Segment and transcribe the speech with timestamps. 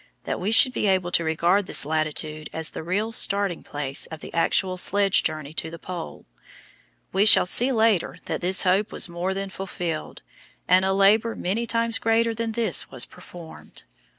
[0.23, 4.19] that we should be able to regard this latitude as the real starting place of
[4.19, 6.25] the actual sledge journey to the Pole.
[7.13, 10.23] We shall see later that this hope was more than fulfilled,
[10.67, 13.83] and a labour many times greater than this was performed.